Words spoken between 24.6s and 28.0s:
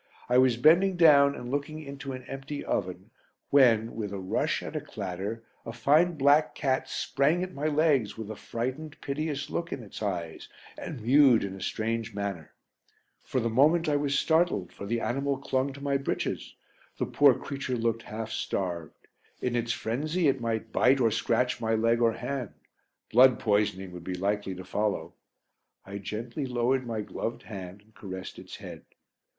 follow. I gently lowered my gloved hand and